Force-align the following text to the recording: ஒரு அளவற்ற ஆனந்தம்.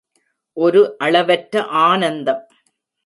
ஒரு 0.57 0.97
அளவற்ற 1.01 1.63
ஆனந்தம். 1.83 2.43